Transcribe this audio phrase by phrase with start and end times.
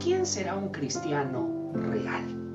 [0.00, 2.46] ¿Quién será un cristiano real?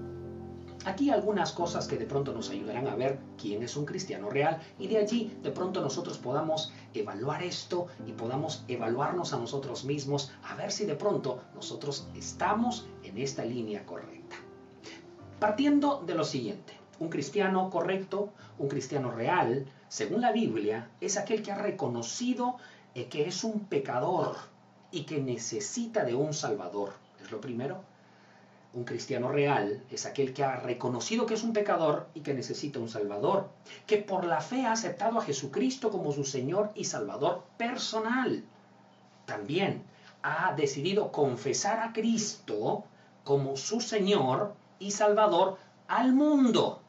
[0.85, 4.59] Aquí algunas cosas que de pronto nos ayudarán a ver quién es un cristiano real
[4.79, 10.31] y de allí de pronto nosotros podamos evaluar esto y podamos evaluarnos a nosotros mismos
[10.43, 14.20] a ver si de pronto nosotros estamos en esta línea correcta.
[15.41, 21.41] Partiendo de lo siguiente, un cristiano correcto, un cristiano real, según la Biblia, es aquel
[21.41, 22.57] que ha reconocido
[22.93, 24.35] eh, que es un pecador
[24.91, 26.93] y que necesita de un salvador.
[27.23, 27.81] Es lo primero.
[28.75, 32.77] Un cristiano real es aquel que ha reconocido que es un pecador y que necesita
[32.77, 33.49] un Salvador,
[33.87, 38.43] que por la fe ha aceptado a Jesucristo como su Señor y Salvador personal.
[39.25, 39.81] También
[40.21, 42.83] ha decidido confesar a Cristo
[43.23, 46.81] como su Señor y Salvador al mundo.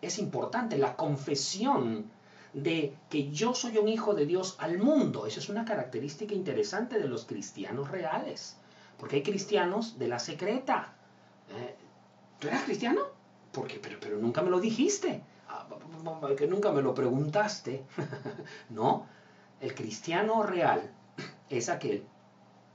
[0.00, 2.10] Es importante la confesión
[2.54, 5.26] de que yo soy un hijo de Dios al mundo.
[5.26, 8.56] Esa es una característica interesante de los cristianos reales.
[8.98, 10.94] Porque hay cristianos de la secreta
[11.50, 11.74] eh,
[12.38, 13.02] ¿Tú eras cristiano?
[13.52, 15.22] Porque, pero, pero nunca me lo dijiste.
[15.48, 15.66] Ah,
[16.36, 17.84] que nunca me lo preguntaste.
[18.70, 19.06] no,
[19.60, 20.90] el cristiano real
[21.48, 22.04] es aquel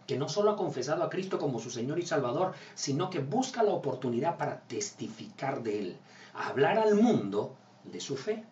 [0.07, 3.63] que no solo ha confesado a Cristo como su Señor y Salvador, sino que busca
[3.63, 5.97] la oportunidad para testificar de Él,
[6.33, 8.43] hablar al mundo de su fe.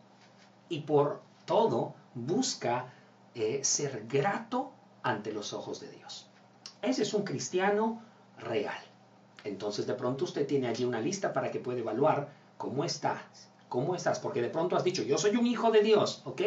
[0.70, 2.92] Y por todo busca
[3.36, 4.72] eh, ser grato
[5.04, 6.28] ante los ojos de Dios.
[6.82, 8.02] Ese es un cristiano
[8.40, 8.82] real.
[9.44, 13.96] Entonces de pronto usted tiene allí una lista para que pueda evaluar cómo estás, cómo
[13.96, 16.42] estás, porque de pronto has dicho, yo soy un hijo de Dios, ¿ok?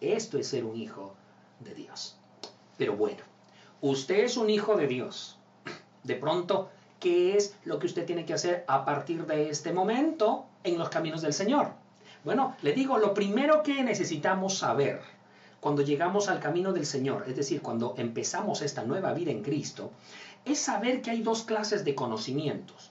[0.00, 1.14] Esto es ser un hijo
[1.60, 2.16] de Dios.
[2.76, 3.22] Pero bueno,
[3.90, 5.36] usted es un hijo de Dios.
[6.04, 10.46] De pronto, ¿qué es lo que usted tiene que hacer a partir de este momento
[10.62, 11.72] en los caminos del Señor?
[12.24, 15.02] Bueno, le digo, lo primero que necesitamos saber
[15.60, 19.90] cuando llegamos al camino del Señor, es decir, cuando empezamos esta nueva vida en Cristo,
[20.46, 22.90] es saber que hay dos clases de conocimientos.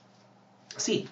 [0.76, 1.08] Sí,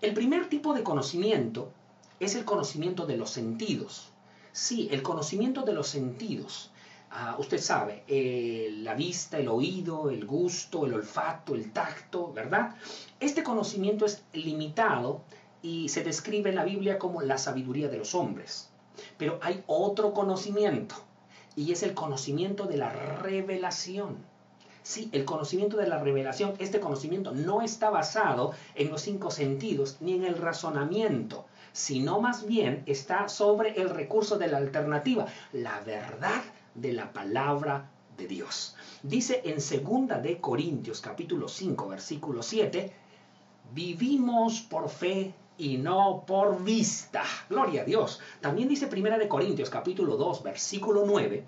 [0.00, 1.72] el primer tipo de conocimiento
[2.20, 4.12] es el conocimiento de los sentidos.
[4.52, 6.70] Sí, el conocimiento de los sentidos.
[7.16, 12.74] Ah, usted sabe, eh, la vista, el oído, el gusto, el olfato, el tacto, ¿verdad?
[13.20, 15.22] Este conocimiento es limitado
[15.62, 18.68] y se describe en la Biblia como la sabiduría de los hombres.
[19.16, 20.96] Pero hay otro conocimiento
[21.54, 24.16] y es el conocimiento de la revelación.
[24.82, 29.98] Sí, el conocimiento de la revelación, este conocimiento no está basado en los cinco sentidos
[30.00, 35.78] ni en el razonamiento, sino más bien está sobre el recurso de la alternativa, la
[35.82, 36.42] verdad
[36.74, 38.76] de la palabra de Dios.
[39.02, 42.92] Dice en segunda de Corintios capítulo 5 versículo 7,
[43.72, 47.22] vivimos por fe y no por vista.
[47.48, 48.20] Gloria a Dios.
[48.40, 51.44] También dice Primera de Corintios capítulo 2 versículo 9,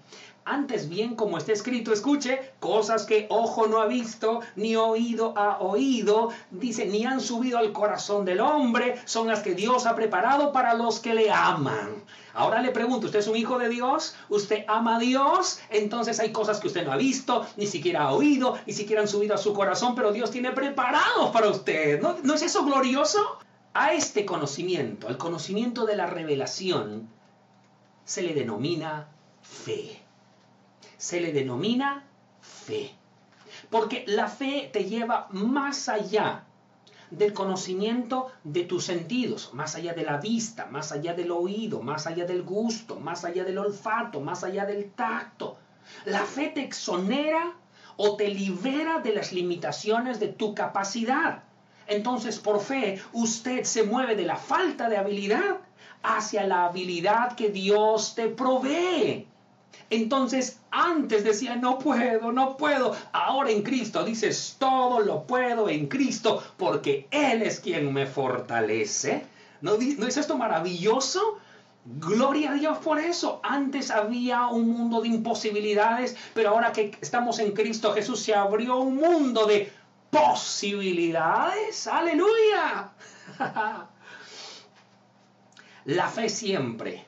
[0.49, 5.59] antes bien, como está escrito, escuche, cosas que ojo no ha visto, ni oído ha
[5.59, 10.53] oído, dice, ni han subido al corazón del hombre, son las que Dios ha preparado
[10.53, 12.05] para los que le aman.
[12.37, 14.15] Ahora le pregunto, ¿usted es un hijo de Dios?
[14.29, 15.61] ¿Usted ama a Dios?
[15.71, 19.09] Entonces hay cosas que usted no ha visto, ni siquiera ha oído, ni siquiera han
[19.09, 22.01] subido a su corazón, pero Dios tiene preparado para usted.
[22.01, 23.39] ¿No, ¿No es eso glorioso?
[23.75, 27.09] A este conocimiento, al conocimiento de la revelación,
[28.05, 29.09] se le denomina
[29.43, 30.07] fe
[30.97, 32.05] se le denomina
[32.41, 32.91] fe.
[33.71, 36.46] Porque la fe te lleva más allá
[37.11, 42.07] del conocimiento de tus sentidos, más allá de la vista, más allá del oído, más
[42.07, 45.57] allá del gusto, más allá del olfato, más allá del tacto.
[46.05, 47.55] La fe te exonera
[47.97, 51.43] o te libera de las limitaciones de tu capacidad.
[51.87, 55.61] Entonces, por fe, usted se mueve de la falta de habilidad
[56.03, 59.29] hacia la habilidad que Dios te provee.
[59.91, 62.97] Entonces, antes decía, no puedo, no puedo.
[63.13, 69.25] Ahora en Cristo dices, todo lo puedo en Cristo porque Él es quien me fortalece.
[69.61, 71.39] ¿No, ¿No es esto maravilloso?
[71.85, 73.41] Gloria a Dios por eso.
[73.45, 78.79] Antes había un mundo de imposibilidades, pero ahora que estamos en Cristo Jesús se abrió
[78.79, 79.73] un mundo de
[80.11, 81.87] posibilidades.
[81.87, 82.91] Aleluya.
[85.85, 87.05] la fe siempre,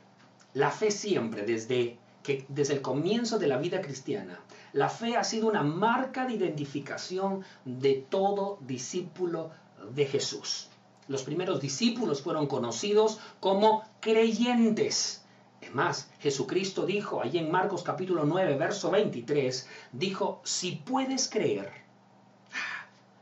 [0.55, 4.41] la fe siempre desde que desde el comienzo de la vida cristiana,
[4.73, 9.51] la fe ha sido una marca de identificación de todo discípulo
[9.95, 10.69] de Jesús.
[11.09, 15.25] Los primeros discípulos fueron conocidos como creyentes.
[15.61, 21.73] Es más, Jesucristo dijo, allí en Marcos capítulo 9, verso 23, dijo, si puedes creer,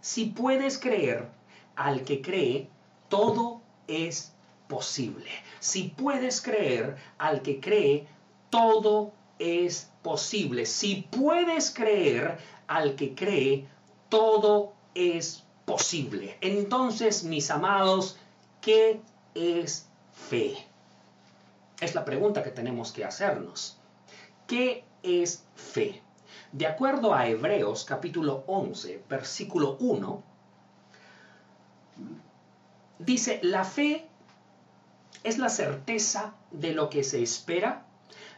[0.01, 1.29] si puedes creer,
[1.77, 2.69] al que cree,
[3.09, 4.33] todo es
[4.69, 5.31] posible.
[5.61, 8.09] Si puedes creer al que cree,
[8.57, 10.65] todo es posible.
[10.65, 13.69] Si puedes creer al que cree,
[14.09, 16.39] todo es posible.
[16.41, 18.17] Entonces, mis amados,
[18.63, 19.03] ¿qué
[19.35, 19.87] es
[20.31, 20.57] fe?
[21.81, 23.77] Es la pregunta que tenemos que hacernos.
[24.47, 26.01] ¿Qué es fe?
[26.51, 30.23] De acuerdo a Hebreos capítulo 11, versículo 1,
[33.01, 34.07] dice, la fe
[35.25, 37.83] es la certeza de lo que se espera,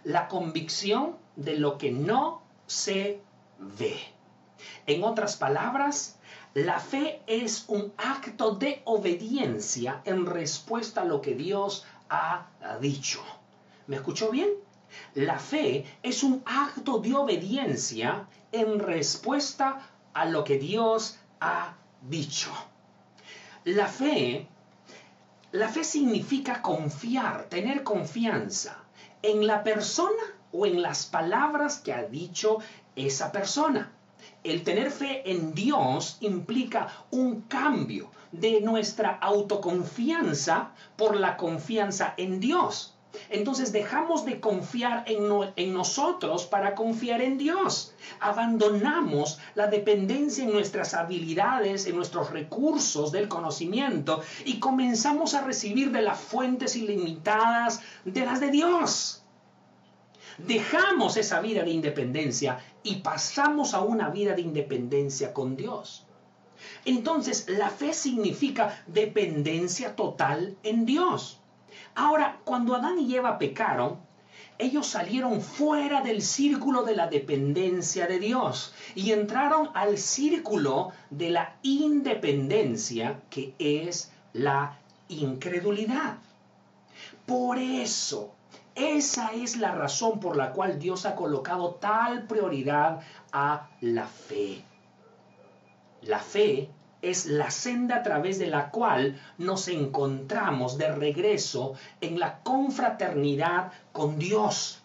[0.04, 3.20] la convicción de lo que no se
[3.58, 3.98] ve.
[4.86, 6.18] En otras palabras,
[6.54, 12.48] la fe es un acto de obediencia en respuesta a lo que Dios ha
[12.80, 13.22] dicho.
[13.86, 14.48] ¿Me escuchó bien?
[15.14, 22.50] La fe es un acto de obediencia en respuesta a lo que Dios ha dicho.
[23.64, 24.48] La fe,
[25.52, 28.87] la fe significa confiar, tener confianza
[29.22, 30.22] en la persona
[30.52, 32.58] o en las palabras que ha dicho
[32.96, 33.92] esa persona.
[34.44, 42.40] El tener fe en Dios implica un cambio de nuestra autoconfianza por la confianza en
[42.40, 42.97] Dios.
[43.30, 47.94] Entonces dejamos de confiar en, nosotros para confiar en Dios.
[48.20, 55.90] Abandonamos la dependencia en nuestras habilidades, en nuestros recursos del conocimiento y comenzamos a recibir
[55.90, 59.22] de las fuentes ilimitadas de las de Dios.
[60.38, 66.06] Dejamos esa vida de independencia y pasamos a una vida de independencia con Dios.
[66.84, 71.40] Entonces, la fe significa dependencia total en Dios.
[71.94, 73.98] Ahora, cuando Adán y Eva pecaron,
[74.58, 81.30] ellos salieron fuera del círculo de la dependencia de Dios y entraron al círculo de
[81.30, 86.16] la independencia que es la incredulidad.
[87.24, 88.34] Por eso,
[88.74, 93.00] esa es la razón por la cual Dios ha colocado tal prioridad
[93.32, 94.64] a la fe.
[96.02, 96.68] La fe
[97.02, 103.72] es la senda a través de la cual nos encontramos de regreso en la confraternidad
[103.92, 104.82] con Dios.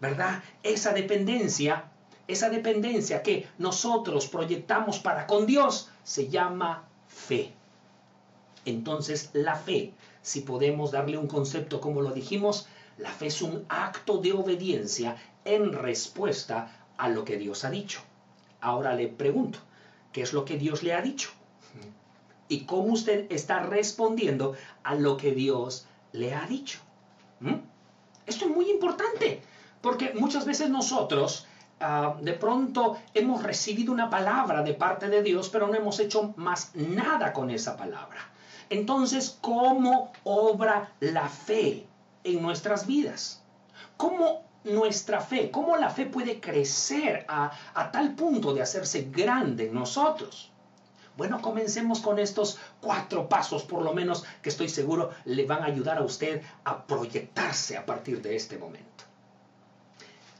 [0.00, 0.42] ¿Verdad?
[0.62, 1.84] Esa dependencia,
[2.28, 7.52] esa dependencia que nosotros proyectamos para con Dios se llama fe.
[8.64, 9.92] Entonces la fe,
[10.22, 12.66] si podemos darle un concepto como lo dijimos,
[12.98, 18.00] la fe es un acto de obediencia en respuesta a lo que Dios ha dicho.
[18.60, 19.58] Ahora le pregunto,
[20.16, 21.28] qué es lo que Dios le ha dicho
[22.48, 26.78] y cómo usted está respondiendo a lo que Dios le ha dicho.
[27.40, 27.56] ¿Mm?
[28.24, 29.42] Esto es muy importante,
[29.82, 31.46] porque muchas veces nosotros
[31.80, 36.32] ah, de pronto hemos recibido una palabra de parte de Dios, pero no hemos hecho
[36.36, 38.20] más nada con esa palabra.
[38.70, 41.86] Entonces, ¿cómo obra la fe
[42.24, 43.42] en nuestras vidas?
[43.98, 47.50] ¿Cómo nuestra fe, cómo la fe puede crecer a,
[47.92, 50.50] tal punto de hacerse grande en nosotros.
[51.16, 55.66] Bueno, comencemos con estos cuatro pasos, por lo menos, que estoy seguro le van a
[55.66, 59.04] ayudar a usted a proyectarse a partir de este momento.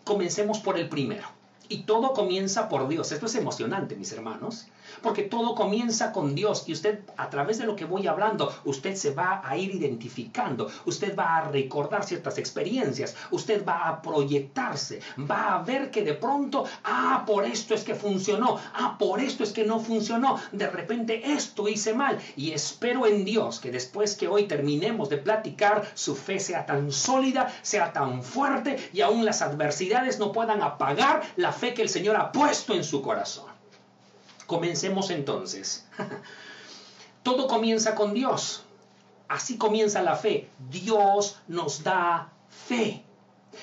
[0.04, 1.28] Comencemos por el primero.
[1.68, 3.10] Y todo comienza por Dios.
[3.10, 4.66] Esto es emocionante, mis hermanos,
[5.02, 8.94] porque todo comienza con Dios y usted, a través de lo que voy hablando, usted
[8.94, 15.00] se va a ir identificando, usted va a recordar ciertas experiencias, usted va a proyectarse,
[15.18, 19.44] va a ver que de pronto, ah, por esto es que funcionó, ah, por esto
[19.44, 24.16] es que no funcionó, de repente esto hice mal y espero en Dios que después
[24.16, 29.24] que hoy terminemos de platicar, su fe sea tan sólida, sea tan fuerte y aún
[29.24, 33.55] las adversidades no puedan apagar la fe que el Señor ha puesto en su corazón.
[34.46, 35.86] Comencemos entonces.
[37.22, 38.62] Todo comienza con Dios.
[39.28, 40.48] Así comienza la fe.
[40.70, 43.02] Dios nos da fe.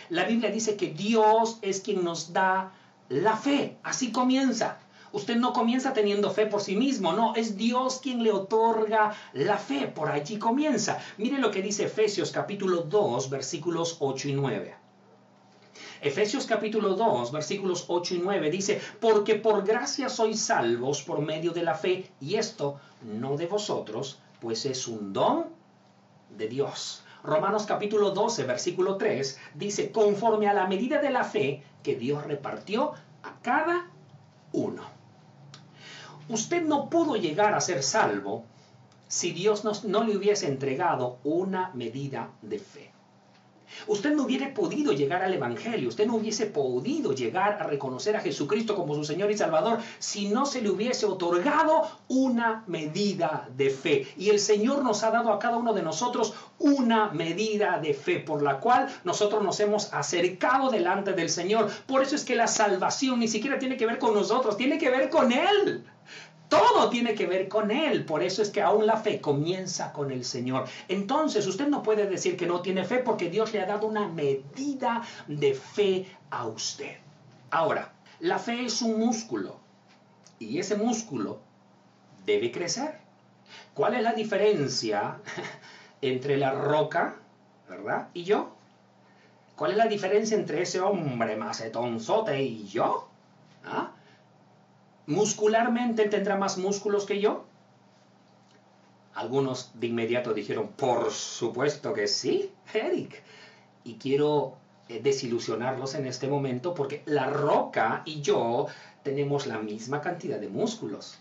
[0.09, 2.73] La Biblia dice que Dios es quien nos da
[3.09, 3.77] la fe.
[3.83, 4.79] Así comienza.
[5.13, 9.59] Usted no comienza teniendo fe por sí mismo, no, es Dios quien le otorga la
[9.59, 9.87] fe.
[9.87, 10.99] Por allí comienza.
[11.17, 14.82] Mire lo que dice Efesios capítulo 2, versículos 8 y 9.
[16.03, 21.53] Efesios capítulo 2, versículos 8 y 9 dice, porque por gracia sois salvos por medio
[21.53, 25.45] de la fe, y esto no de vosotros, pues es un don
[26.38, 27.05] de Dios.
[27.24, 32.25] Romanos capítulo 12, versículo 3 dice, conforme a la medida de la fe que Dios
[32.25, 32.91] repartió
[33.24, 33.89] a cada
[34.51, 34.83] uno.
[36.27, 38.43] Usted no pudo llegar a ser salvo
[39.07, 42.92] si Dios no le hubiese entregado una medida de fe.
[43.88, 48.22] Usted no hubiera podido llegar al Evangelio, usted no hubiese podido llegar a reconocer a
[48.22, 53.70] Jesucristo como su Señor y Salvador si no se le hubiese otorgado una medida de
[53.70, 54.08] fe.
[54.18, 58.20] Y el Señor nos ha dado a cada uno de nosotros una medida de fe
[58.20, 61.70] por la cual nosotros nos hemos acercado delante del Señor.
[61.88, 64.89] Por eso es que la salvación ni siquiera tiene que ver con nosotros, tiene que
[64.89, 65.86] ver con Él.
[66.53, 68.05] Todo tiene que ver con Él.
[68.05, 70.65] Por eso es que aún la fe comienza con el Señor.
[70.88, 74.07] Entonces usted no puede decir que no tiene fe porque Dios le ha dado una
[74.07, 76.98] medida de fe a usted.
[77.50, 79.57] Ahora, la fe es un músculo
[80.38, 81.39] y ese músculo
[82.25, 83.00] debe crecer.
[83.74, 85.17] ¿Cuál es la diferencia
[86.01, 87.15] entre la roca,
[87.67, 88.51] verdad, y yo?
[89.55, 93.07] ¿Cuál es la diferencia entre ese hombre macetonzote y yo?
[93.65, 93.91] ¿Ah?
[95.07, 97.45] Muscularmente tendrá más músculos que yo?
[99.15, 103.22] Algunos de inmediato dijeron, por supuesto que sí, Eric.
[103.83, 104.57] Y quiero
[104.89, 108.67] eh, desilusionarlos en este momento porque la roca y yo
[109.03, 111.19] tenemos la misma cantidad de músculos.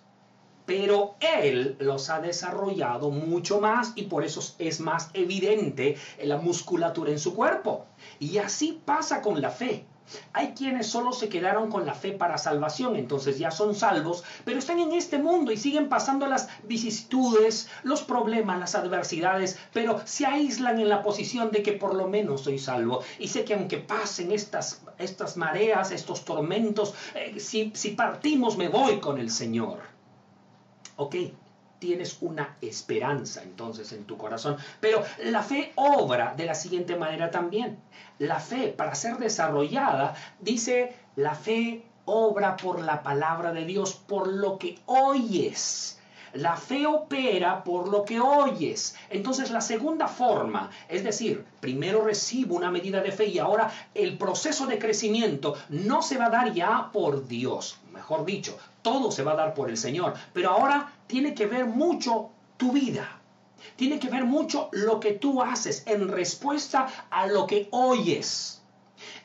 [0.65, 7.11] Pero él los ha desarrollado mucho más y por eso es más evidente la musculatura
[7.11, 7.85] en su cuerpo.
[8.21, 9.85] Y así pasa con la fe.
[10.33, 14.59] Hay quienes solo se quedaron con la fe para salvación, entonces ya son salvos, pero
[14.59, 20.26] están en este mundo y siguen pasando las vicisitudes, los problemas, las adversidades, pero se
[20.26, 23.00] aíslan en la posición de que por lo menos soy salvo.
[23.19, 28.69] Y sé que aunque pasen estas, estas mareas, estos tormentos, eh, si, si partimos me
[28.69, 29.81] voy con el Señor.
[30.97, 31.16] Ok,
[31.83, 34.57] tienes una esperanza entonces en tu corazón.
[34.79, 37.77] Pero la fe obra de la siguiente manera también.
[38.21, 44.29] La fe, para ser desarrollada, dice, la fe obra por la palabra de Dios, por
[44.29, 45.99] lo que oyes.
[46.35, 48.95] La fe opera por lo que oyes.
[49.11, 54.17] Entonces la segunda forma, es decir, primero recibo una medida de fe y ahora el
[54.17, 59.23] proceso de crecimiento no se va a dar ya por Dios, mejor dicho, todo se
[59.23, 60.15] va a dar por el Señor.
[60.33, 63.21] Pero ahora tiene que ver mucho tu vida.
[63.76, 68.62] Tiene que ver mucho lo que tú haces en respuesta a lo que oyes.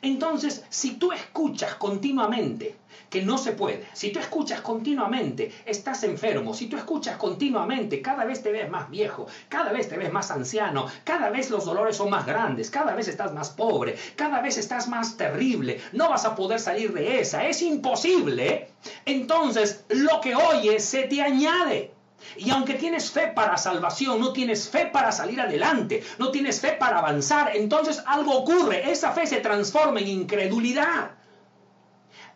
[0.02, 2.76] Entonces, si tú escuchas continuamente
[3.10, 8.24] que no se puede, si tú escuchas continuamente, estás enfermo, si tú escuchas continuamente, cada
[8.24, 11.96] vez te ves más viejo, cada vez te ves más anciano, cada vez los dolores
[11.96, 16.24] son más grandes, cada vez estás más pobre, cada vez estás más terrible, no vas
[16.24, 18.70] a poder salir de esa, es imposible,
[19.04, 21.92] entonces lo que oyes se te añade.
[22.36, 26.72] Y aunque tienes fe para salvación, no tienes fe para salir adelante, no tienes fe
[26.72, 31.12] para avanzar, entonces algo ocurre, esa fe se transforma en incredulidad.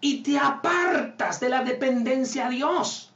[0.03, 3.13] Y te apartas de la dependencia a Dios.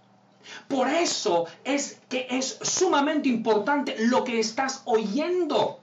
[0.69, 5.81] Por eso es que es sumamente importante lo que estás oyendo.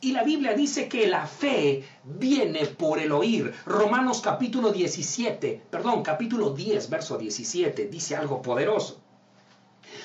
[0.00, 3.54] Y la Biblia dice que la fe viene por el oír.
[3.64, 9.00] Romanos capítulo 17, perdón, capítulo 10, verso 17, dice algo poderoso.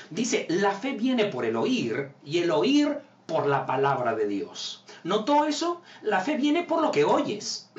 [0.10, 4.86] Dice, la fe viene por el oír y el oír por la palabra de Dios.
[5.04, 5.82] ¿Notó eso?
[6.04, 7.70] La fe viene por lo que oyes.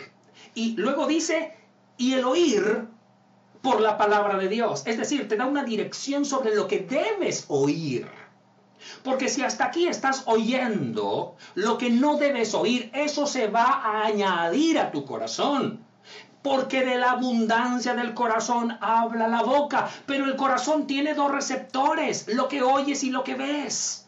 [0.54, 1.54] Y luego dice,
[1.96, 2.86] y el oír
[3.62, 4.82] por la palabra de Dios.
[4.86, 8.06] Es decir, te da una dirección sobre lo que debes oír.
[9.04, 14.06] Porque si hasta aquí estás oyendo lo que no debes oír, eso se va a
[14.06, 15.84] añadir a tu corazón
[16.42, 22.26] porque de la abundancia del corazón habla la boca, pero el corazón tiene dos receptores,
[22.34, 24.01] lo que oyes y lo que ves.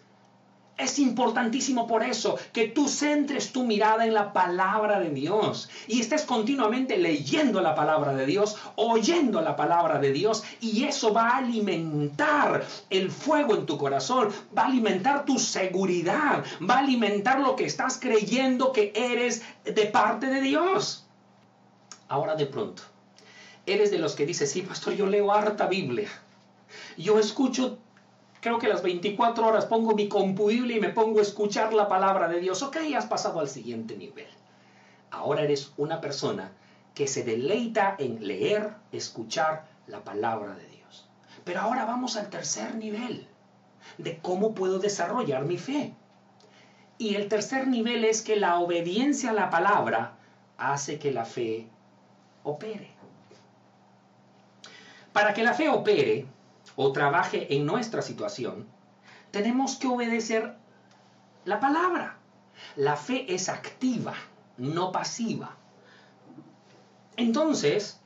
[0.77, 6.01] Es importantísimo por eso que tú centres tu mirada en la palabra de Dios y
[6.01, 11.29] estés continuamente leyendo la palabra de Dios, oyendo la palabra de Dios y eso va
[11.29, 17.39] a alimentar el fuego en tu corazón, va a alimentar tu seguridad, va a alimentar
[17.39, 21.07] lo que estás creyendo que eres de parte de Dios.
[22.09, 22.83] Ahora de pronto,
[23.65, 26.09] eres de los que dice, sí, pastor, yo leo harta Biblia.
[26.97, 27.79] Yo escucho,
[28.45, 32.29] creo que las 24 horas pongo mi compudible y me pongo a escuchar la palabra
[32.29, 32.63] de Dios.
[32.63, 34.29] Ok, has pasado al siguiente nivel.
[35.11, 36.53] Ahora eres una persona
[36.95, 41.09] que se deleita en leer, escuchar la palabra de Dios.
[41.43, 43.27] Pero ahora vamos al tercer nivel
[43.97, 45.95] de cómo puedo desarrollar mi fe.
[46.99, 50.17] Y el tercer nivel es que la obediencia a la palabra
[50.59, 51.67] hace que la fe
[52.43, 52.91] opere.
[55.15, 56.27] Para que la fe opere
[56.77, 58.67] o trabaje en nuestra situación,
[59.31, 60.55] tenemos que obedecer
[61.45, 62.19] la palabra.
[62.77, 64.15] La fe es activa,
[64.57, 65.57] no pasiva.
[67.17, 68.01] Entonces,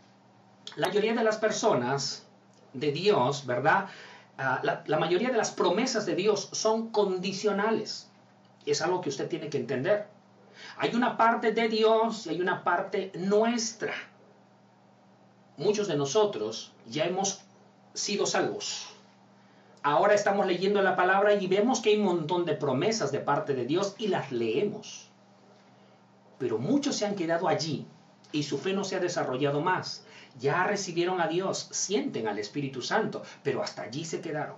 [0.77, 2.27] la mayoría de las personas
[2.73, 3.89] de Dios, ¿verdad?
[4.37, 8.09] Ah, la, la, mayoría de las promesas de Dios son condicionales.
[8.67, 10.07] Es algo que usted tiene que entender.
[10.77, 13.95] Hay una parte de Dios y hay una parte nuestra.
[15.57, 17.43] Muchos de nosotros ya hemos
[17.99, 18.87] sido salvos.
[19.83, 23.55] Ahora estamos leyendo la palabra y vemos que hay un montón de promesas de parte
[23.55, 25.09] de Dios y las leemos.
[26.38, 27.87] Pero muchos se han quedado allí
[28.33, 30.05] y su fe no se ha desarrollado más.
[30.38, 34.57] Ya recibieron a Dios, sienten al Espíritu Santo, pero hasta allí se quedaron.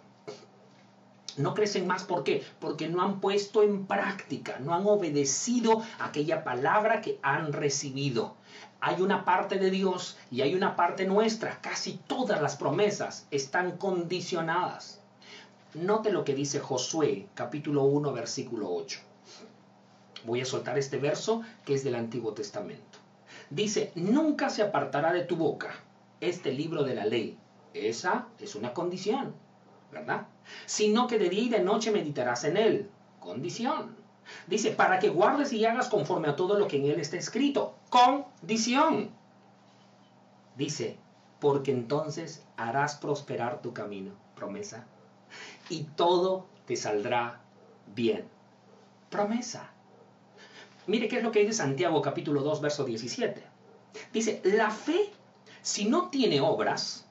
[1.36, 2.44] No crecen más, ¿por qué?
[2.58, 8.34] Porque no han puesto en práctica, no han obedecido aquella palabra que han recibido.
[8.82, 11.60] Hay una parte de Dios y hay una parte nuestra.
[11.60, 15.00] Casi todas las promesas están condicionadas.
[15.74, 19.00] Note lo que dice Josué, capítulo 1, versículo 8.
[20.24, 22.98] Voy a soltar este verso que es del Antiguo Testamento.
[23.50, 25.74] Dice, nunca se apartará de tu boca
[26.20, 27.36] este libro de la ley.
[27.74, 29.34] Esa es una condición,
[29.92, 30.26] ¿verdad?
[30.64, 32.90] Sino que de día y de noche meditarás en él.
[33.20, 33.99] Condición.
[34.46, 37.74] Dice, para que guardes y hagas conforme a todo lo que en él está escrito.
[37.88, 39.10] Condición.
[40.56, 40.98] Dice,
[41.38, 44.12] porque entonces harás prosperar tu camino.
[44.34, 44.86] Promesa.
[45.68, 47.40] Y todo te saldrá
[47.94, 48.28] bien.
[49.08, 49.70] Promesa.
[50.86, 53.42] Mire qué es lo que dice Santiago capítulo 2, verso 17.
[54.12, 55.12] Dice, la fe,
[55.62, 57.06] si no tiene obras,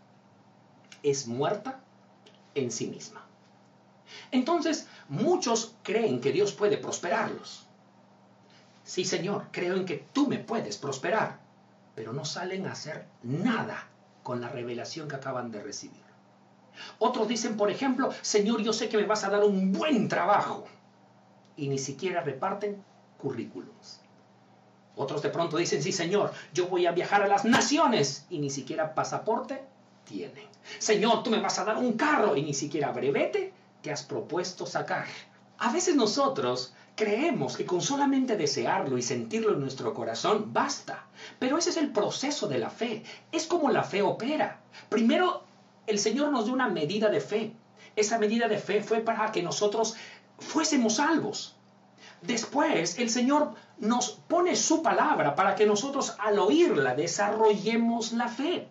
[1.03, 1.79] es muerta
[2.55, 3.25] en sí misma.
[4.31, 7.67] Entonces, muchos creen que Dios puede prosperarlos.
[8.83, 11.39] Sí, Señor, creo en que tú me puedes prosperar,
[11.95, 13.87] pero no salen a hacer nada
[14.23, 16.09] con la revelación que acaban de recibir.
[16.97, 20.65] Otros dicen, por ejemplo, Señor, yo sé que me vas a dar un buen trabajo.
[21.55, 22.83] Y ni siquiera reparten
[23.17, 24.01] currículums.
[24.95, 28.25] Otros de pronto dicen, sí, Señor, yo voy a viajar a las naciones.
[28.29, 29.61] Y ni siquiera pasaporte
[30.05, 30.47] tienen.
[30.77, 34.65] Señor, tú me vas a dar un carro y ni siquiera brevete te has propuesto
[34.65, 35.05] sacar.
[35.57, 41.05] A veces nosotros creemos que con solamente desearlo y sentirlo en nuestro corazón basta.
[41.39, 43.03] Pero ese es el proceso de la fe.
[43.31, 44.61] Es como la fe opera.
[44.89, 45.43] Primero,
[45.87, 47.53] el Señor nos dio una medida de fe.
[47.95, 49.95] Esa medida de fe fue para que nosotros
[50.37, 51.55] fuésemos salvos.
[52.21, 58.67] Después, el Señor nos pone su palabra para que nosotros al oírla desarrollemos la fe.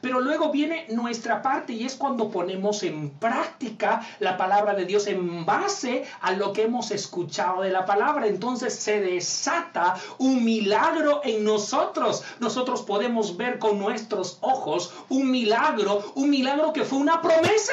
[0.00, 5.06] Pero luego viene nuestra parte y es cuando ponemos en práctica la palabra de Dios
[5.06, 8.26] en base a lo que hemos escuchado de la palabra.
[8.26, 12.22] Entonces se desata un milagro en nosotros.
[12.40, 17.72] Nosotros podemos ver con nuestros ojos un milagro, un milagro que fue una promesa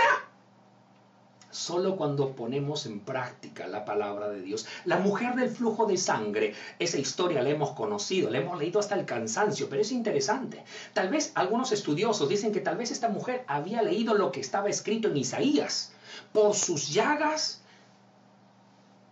[1.55, 4.67] solo cuando ponemos en práctica la palabra de Dios.
[4.83, 8.95] La mujer del flujo de sangre, esa historia la hemos conocido, la hemos leído hasta
[8.95, 10.63] el cansancio, pero es interesante.
[10.93, 14.69] Tal vez algunos estudiosos dicen que tal vez esta mujer había leído lo que estaba
[14.69, 15.93] escrito en Isaías.
[16.33, 17.61] Por sus llagas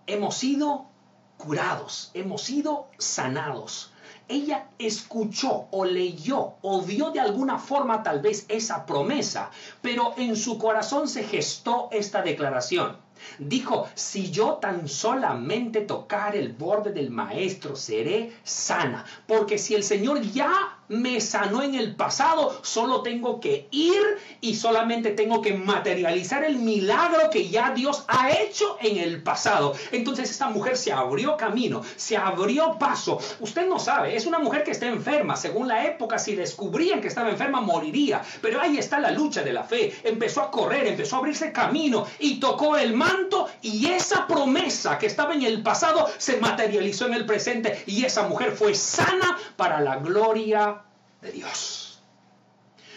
[0.05, 0.87] hemos sido
[1.37, 3.92] curados, hemos sido sanados
[4.27, 10.35] ella escuchó o leyó o vio de alguna forma tal vez esa promesa, pero en
[10.35, 12.97] su corazón se gestó esta declaración.
[13.39, 19.05] Dijo, si yo tan solamente tocar el borde del maestro, seré sana.
[19.27, 24.01] Porque si el Señor ya me sanó en el pasado, solo tengo que ir
[24.41, 29.73] y solamente tengo que materializar el milagro que ya Dios ha hecho en el pasado.
[29.91, 33.19] Entonces esta mujer se abrió camino, se abrió paso.
[33.39, 35.35] Usted no sabe, es una mujer que está enferma.
[35.35, 38.21] Según la época, si descubrían que estaba enferma, moriría.
[38.41, 39.93] Pero ahí está la lucha de la fe.
[40.03, 45.07] Empezó a correr, empezó a abrirse camino y tocó el manto y esa promesa que
[45.07, 49.81] estaba en el pasado se materializó en el presente y esa mujer fue sana para
[49.81, 50.82] la gloria
[51.23, 52.01] de Dios.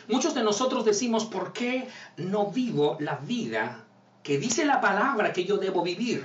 [0.09, 3.85] Muchos de nosotros decimos, ¿por qué no vivo la vida
[4.23, 6.25] que dice la palabra que yo debo vivir?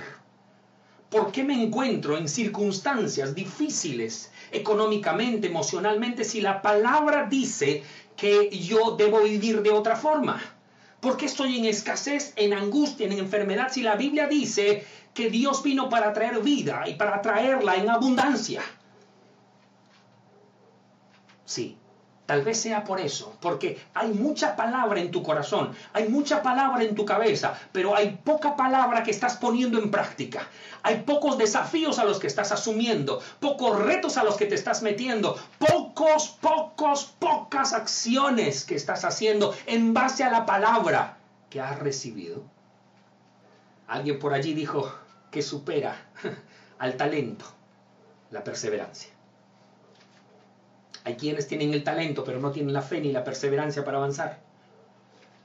[1.08, 7.82] ¿Por qué me encuentro en circunstancias difíciles económicamente, emocionalmente, si la palabra dice
[8.16, 10.40] que yo debo vivir de otra forma?
[11.00, 15.62] ¿Por qué estoy en escasez, en angustia, en enfermedad, si la Biblia dice que Dios
[15.62, 18.62] vino para traer vida y para traerla en abundancia?
[21.44, 21.76] Sí,
[22.32, 26.82] Tal vez sea por eso, porque hay mucha palabra en tu corazón, hay mucha palabra
[26.82, 30.48] en tu cabeza, pero hay poca palabra que estás poniendo en práctica.
[30.82, 34.80] Hay pocos desafíos a los que estás asumiendo, pocos retos a los que te estás
[34.80, 41.18] metiendo, pocos, pocos, pocas acciones que estás haciendo en base a la palabra
[41.50, 42.42] que has recibido.
[43.88, 44.90] Alguien por allí dijo
[45.30, 46.00] que supera
[46.78, 47.44] al talento
[48.30, 49.11] la perseverancia.
[51.04, 54.40] Hay quienes tienen el talento, pero no tienen la fe ni la perseverancia para avanzar.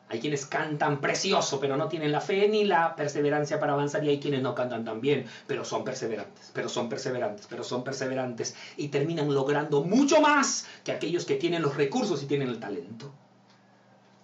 [0.09, 4.03] Hay quienes cantan precioso, pero no tienen la fe ni la perseverancia para avanzar.
[4.05, 7.83] Y hay quienes no cantan tan bien, pero son perseverantes, pero son perseverantes, pero son
[7.83, 8.55] perseverantes.
[8.77, 13.11] Y terminan logrando mucho más que aquellos que tienen los recursos y tienen el talento.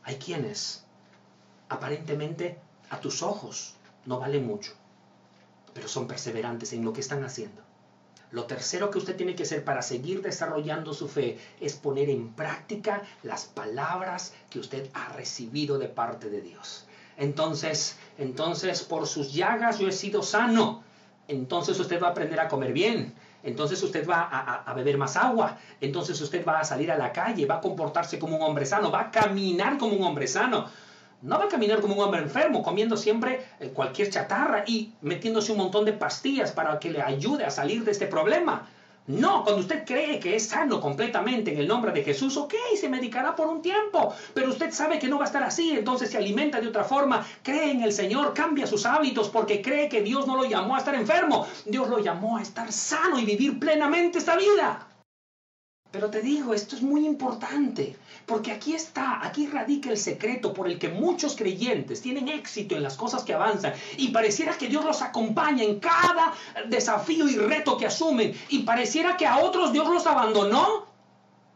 [0.03, 0.85] Hay quienes,
[1.67, 4.73] aparentemente, a tus ojos, no valen mucho,
[5.73, 7.61] pero son perseverantes en lo que están haciendo.
[8.33, 12.33] Lo tercero que usted tiene que hacer para seguir desarrollando su fe es poner en
[12.33, 16.87] práctica las palabras que usted ha recibido de parte de Dios.
[17.15, 20.83] Entonces, entonces por sus llagas yo he sido sano.
[21.27, 23.13] Entonces usted va a aprender a comer bien.
[23.43, 25.59] Entonces usted va a, a, beber más agua.
[25.79, 28.89] Entonces usted va a salir a la calle, va a comportarse como un hombre sano,
[28.89, 30.65] va a caminar como un hombre sano.
[31.23, 35.53] No va a caminar como un hombre enfermo, comiendo siempre eh, cualquier chatarra y metiéndose
[35.53, 38.67] un montón de pastillas para que le ayude a salir de este problema.
[39.07, 42.89] No, cuando usted cree que es sano completamente en el nombre de Jesús, ok, se
[42.89, 46.17] medicará por un tiempo, pero usted sabe que no va a estar así, entonces se
[46.17, 50.27] alimenta de otra forma, cree en el Señor, cambia sus hábitos porque cree que Dios
[50.27, 54.19] no lo llamó a estar enfermo, Dios lo llamó a estar sano y vivir plenamente
[54.19, 54.87] esta vida.
[55.93, 60.67] Pero te digo, esto es muy importante, porque aquí está, aquí radica el secreto por
[60.67, 64.83] el que muchos creyentes tienen éxito en las cosas que avanzan y pareciera que Dios
[64.83, 66.33] los acompaña en cada
[66.65, 70.92] desafío y reto que asumen y pareciera que a otros Dios los abandonó.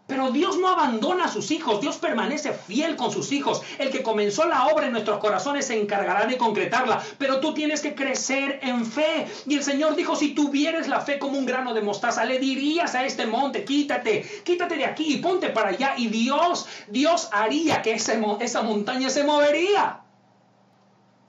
[0.08, 3.62] Pero Dios no abandona a sus hijos, Dios permanece fiel con sus hijos.
[3.78, 7.82] El que comenzó la obra en nuestros corazones se encargará de concretarla, pero tú tienes
[7.82, 9.28] que crecer en fe.
[9.46, 12.96] Y el Señor dijo, si tuvieres la fe como un grano de mostaza, le dirías
[12.96, 15.96] a este monte, quítate, quítate de aquí y ponte para allá.
[15.98, 20.07] Y Dios, Dios haría que esa montaña se movería.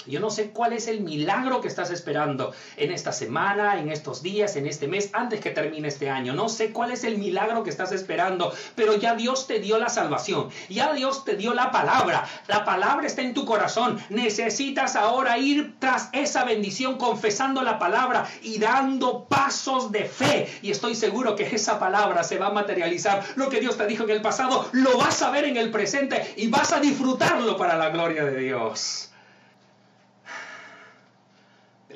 [0.09, 4.23] Yo no sé cuál es el milagro que estás esperando en esta semana, en estos
[4.23, 6.35] días, en este mes, antes que termine este año.
[6.35, 9.89] No sé cuál es el milagro que estás esperando, pero ya Dios te dio la
[9.89, 12.27] salvación, ya Dios te dio la palabra.
[12.47, 14.01] La palabra está en tu corazón.
[14.09, 20.49] Necesitas ahora ir tras esa bendición confesando la palabra y dando pasos de fe.
[20.63, 23.23] Y estoy seguro que esa palabra se va a materializar.
[23.37, 26.35] Lo que Dios te dijo en el pasado, lo vas a ver en el presente
[26.37, 29.11] y vas a disfrutarlo para la gloria de Dios.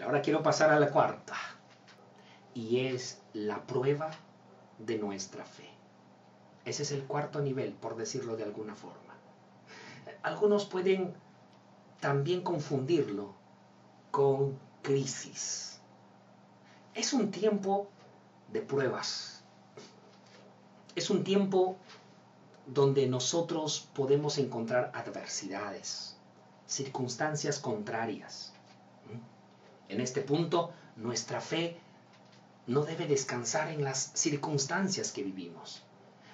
[0.05, 1.35] Ahora quiero pasar a la cuarta.
[2.55, 4.11] Y es la prueba
[4.79, 5.69] de nuestra fe.
[6.65, 9.15] Ese es el cuarto nivel, por decirlo de alguna forma.
[10.23, 11.15] Algunos pueden
[12.01, 13.35] también confundirlo
[14.11, 15.81] con crisis.
[16.95, 17.89] Es un tiempo
[18.53, 19.45] de pruebas.
[20.95, 21.77] Es un tiempo
[22.67, 26.17] donde nosotros podemos encontrar adversidades,
[26.67, 28.52] circunstancias contrarias
[29.89, 31.77] en este punto, nuestra fe
[32.67, 35.83] no debe descansar en las circunstancias que vivimos.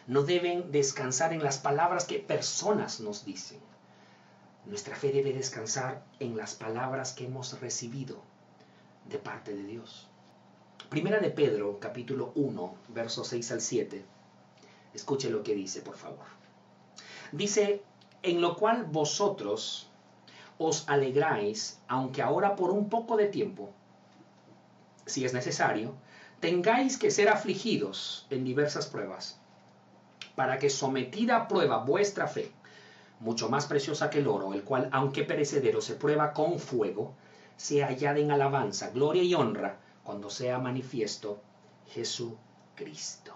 [0.07, 3.59] No deben descansar en las palabras que personas nos dicen.
[4.67, 8.23] Nuestra fe debe descansar en las palabras que hemos recibido
[9.09, 10.09] de parte de Dios.
[10.91, 14.05] Primera de Pedro, capítulo 1, versos 6 al 7.
[14.95, 16.27] Escuche lo que dice, por favor.
[17.33, 17.83] Dice,
[18.23, 19.88] en lo cual vosotros,
[20.59, 23.71] os alegráis, aunque ahora por un poco de tiempo,
[25.07, 25.95] si es necesario,
[26.41, 29.39] tengáis que ser afligidos en diversas pruebas,
[30.35, 32.53] para que sometida a prueba vuestra fe,
[33.21, 37.15] mucho más preciosa que el oro, el cual, aunque perecedero, se prueba con fuego,
[37.57, 41.41] sea hallada en alabanza, gloria y honra, cuando sea manifiesto
[41.89, 43.35] Jesucristo.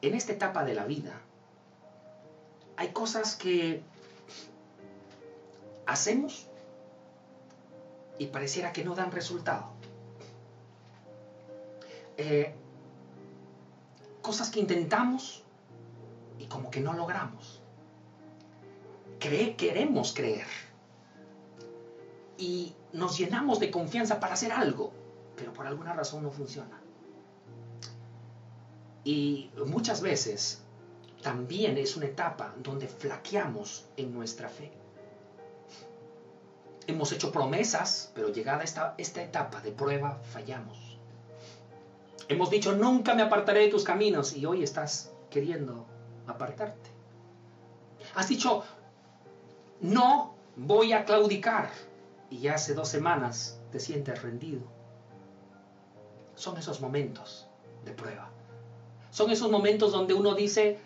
[0.00, 1.20] En esta etapa de la vida,
[2.76, 3.84] hay cosas que
[5.86, 6.48] hacemos
[8.18, 9.66] y pareciera que no dan resultado.
[12.16, 12.54] Eh,
[14.20, 15.42] cosas que intentamos
[16.38, 17.60] y como que no logramos.
[19.18, 20.46] queremos creer
[22.36, 24.92] y nos llenamos de confianza para hacer algo,
[25.36, 26.80] pero por alguna razón no funciona.
[29.04, 30.62] Y muchas veces
[31.22, 34.72] también es una etapa donde flaqueamos en nuestra fe.
[36.86, 40.98] Hemos hecho promesas, pero llegada esta, esta etapa de prueba, fallamos.
[42.28, 45.86] Hemos dicho, nunca me apartaré de tus caminos y hoy estás queriendo
[46.26, 46.90] apartarte.
[48.14, 48.64] Has dicho,
[49.80, 51.70] no voy a claudicar
[52.30, 54.62] y hace dos semanas te sientes rendido.
[56.34, 57.46] Son esos momentos
[57.84, 58.28] de prueba.
[59.10, 60.78] Son esos momentos donde uno dice,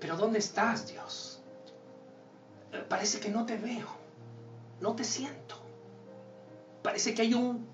[0.00, 1.40] pero ¿dónde estás, Dios?
[2.88, 3.95] Parece que no te veo
[4.80, 5.56] no te siento.
[6.82, 7.66] Parece que hay un,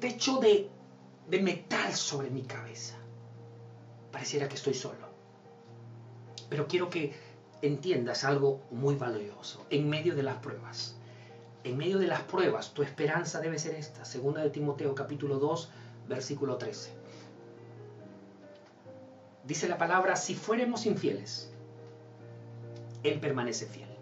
[0.00, 0.68] techo de,
[1.28, 2.96] de metal sobre mi cabeza.
[4.10, 5.06] Pareciera que estoy solo.
[6.48, 7.14] Pero quiero que
[7.62, 10.96] entiendas algo muy valioso en medio de las pruebas.
[11.64, 14.04] En medio de las pruebas, tu esperanza debe ser esta.
[14.04, 15.70] Segunda de Timoteo capítulo 2,
[16.08, 16.92] versículo 13.
[19.44, 21.50] Dice la palabra, si fuéramos infieles,
[23.02, 23.95] Él permanece fiel.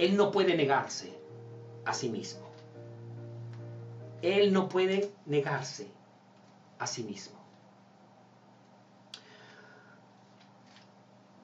[0.00, 1.12] Él no puede negarse
[1.84, 2.48] a sí mismo.
[4.22, 5.90] Él no puede negarse
[6.78, 7.38] a sí mismo.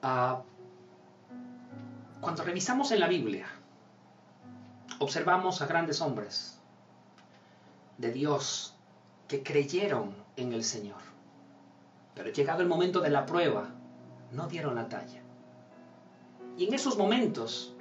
[0.01, 0.41] Ah,
[2.19, 3.45] cuando revisamos en la Biblia,
[4.97, 6.57] observamos a grandes hombres
[7.99, 8.73] de Dios
[9.27, 11.01] que creyeron en el Señor.
[12.15, 13.69] Pero llegado el momento de la prueba,
[14.31, 15.21] no dieron la talla.
[16.57, 17.75] Y en esos momentos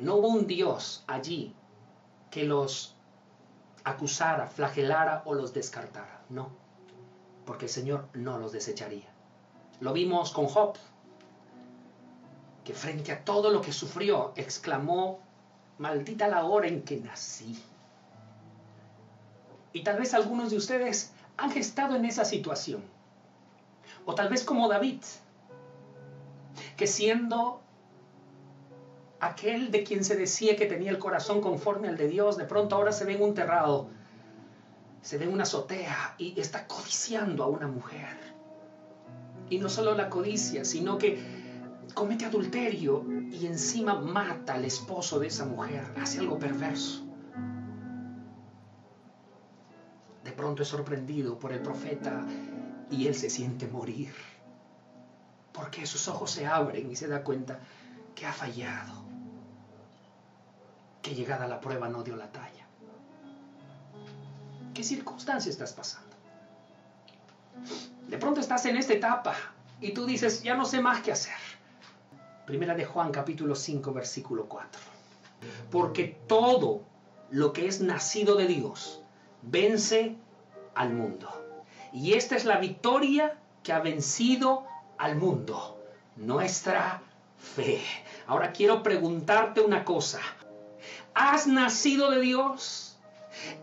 [0.00, 1.54] no hubo un Dios allí
[2.30, 2.94] que los
[3.84, 6.20] acusara, flagelara o los descartara.
[6.28, 6.50] No,
[7.44, 9.08] porque el Señor no los desecharía.
[9.80, 10.74] Lo vimos con Job,
[12.64, 15.20] que frente a todo lo que sufrió, exclamó,
[15.78, 17.62] maldita la hora en que nací.
[19.72, 22.82] Y tal vez algunos de ustedes han estado en esa situación.
[24.04, 25.02] O tal vez como David,
[26.76, 27.60] que siendo
[29.20, 32.76] aquel de quien se decía que tenía el corazón conforme al de Dios, de pronto
[32.76, 33.88] ahora se ve en un terrado,
[35.00, 38.16] se ve en una azotea y está codiciando a una mujer.
[39.48, 41.18] Y no solo la codicia, sino que
[41.94, 47.04] comete adulterio y encima mata al esposo de esa mujer, hace algo perverso.
[50.24, 52.26] De pronto es sorprendido por el profeta
[52.90, 54.12] y él se siente morir,
[55.52, 57.60] porque sus ojos se abren y se da cuenta
[58.14, 59.05] que ha fallado
[61.06, 62.66] que llegada la prueba no dio la talla.
[64.74, 66.16] ¿Qué circunstancia estás pasando?
[68.08, 69.36] De pronto estás en esta etapa
[69.80, 71.36] y tú dices, ya no sé más qué hacer.
[72.44, 74.80] Primera de Juan capítulo 5 versículo 4.
[75.70, 76.82] Porque todo
[77.30, 79.00] lo que es nacido de Dios
[79.42, 80.16] vence
[80.74, 81.30] al mundo.
[81.92, 84.64] Y esta es la victoria que ha vencido
[84.98, 85.80] al mundo,
[86.16, 87.00] nuestra
[87.38, 87.80] fe.
[88.26, 90.20] Ahora quiero preguntarte una cosa
[91.14, 92.96] has nacido de Dios.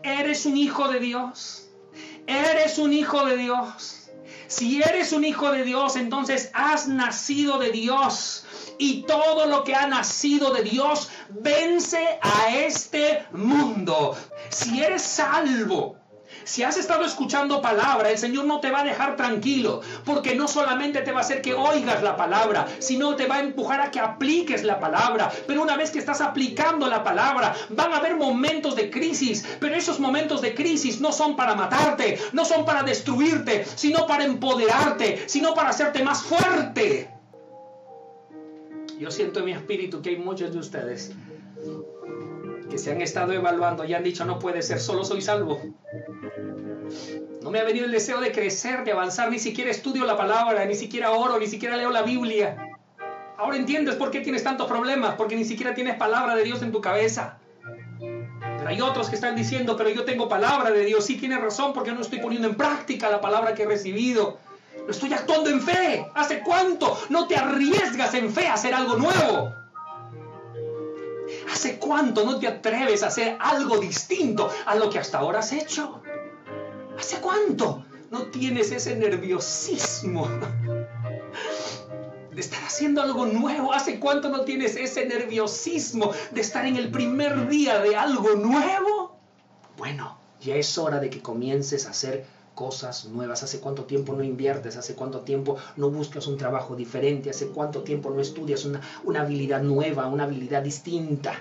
[0.02, 1.68] Eres un hijo de Dios.
[2.26, 4.10] Eres un hijo de Dios.
[4.46, 8.46] Si eres un hijo de Dios, entonces has nacido de Dios.
[8.78, 14.16] Y todo lo que ha nacido de Dios vence a este mundo.
[14.50, 15.96] Si eres salvo,
[16.44, 20.48] si has estado escuchando palabra, el Señor no te va a dejar tranquilo, porque no
[20.48, 23.90] solamente te va a hacer que oigas la palabra, sino te va a empujar a
[23.90, 25.32] que apliques la palabra.
[25.46, 29.74] Pero una vez que estás aplicando la palabra, van a haber momentos de crisis, pero
[29.74, 35.24] esos momentos de crisis no son para matarte, no son para destruirte, sino para empoderarte,
[35.26, 37.10] sino para hacerte más fuerte.
[38.98, 41.12] Yo siento en mi espíritu que hay muchos de ustedes
[42.70, 45.60] que se han estado evaluando y han dicho no puede ser, solo soy salvo.
[47.42, 50.64] No me ha venido el deseo de crecer, de avanzar, ni siquiera estudio la palabra,
[50.64, 52.56] ni siquiera oro, ni siquiera leo la Biblia.
[53.36, 56.72] Ahora entiendes por qué tienes tantos problemas, porque ni siquiera tienes palabra de Dios en
[56.72, 57.38] tu cabeza.
[57.98, 61.04] Pero hay otros que están diciendo, pero yo tengo palabra de Dios.
[61.04, 64.38] Sí, tienes razón, porque no estoy poniendo en práctica la palabra que he recibido.
[64.84, 66.06] No estoy actuando en fe.
[66.14, 69.52] ¿Hace cuánto no te arriesgas en fe a hacer algo nuevo?
[71.52, 75.52] ¿Hace cuánto no te atreves a hacer algo distinto a lo que hasta ahora has
[75.52, 76.00] hecho?
[76.98, 80.28] ¿Hace cuánto no tienes ese nerviosismo
[82.32, 83.72] de estar haciendo algo nuevo?
[83.72, 89.16] ¿Hace cuánto no tienes ese nerviosismo de estar en el primer día de algo nuevo?
[89.76, 93.42] Bueno, ya es hora de que comiences a hacer cosas nuevas.
[93.42, 94.76] ¿Hace cuánto tiempo no inviertes?
[94.76, 97.30] ¿Hace cuánto tiempo no buscas un trabajo diferente?
[97.30, 101.34] ¿Hace cuánto tiempo no estudias una, una habilidad nueva, una habilidad distinta?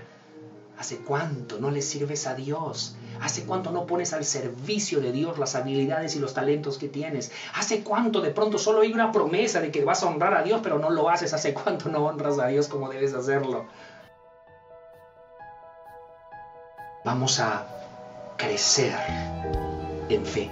[0.78, 2.96] ¿Hace cuánto no le sirves a Dios?
[3.24, 7.32] ¿Hace cuánto no pones al servicio de Dios las habilidades y los talentos que tienes?
[7.54, 10.60] ¿Hace cuánto de pronto solo hay una promesa de que vas a honrar a Dios,
[10.62, 11.32] pero no lo haces?
[11.32, 13.64] ¿Hace cuánto no honras a Dios como debes hacerlo?
[17.06, 17.66] Vamos a
[18.38, 18.94] crecer
[20.10, 20.50] en fe.